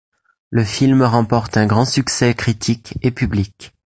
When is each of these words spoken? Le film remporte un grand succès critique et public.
Le 0.49 0.63
film 0.63 1.03
remporte 1.03 1.57
un 1.57 1.67
grand 1.67 1.85
succès 1.85 2.33
critique 2.33 2.97
et 3.03 3.11
public. 3.11 3.71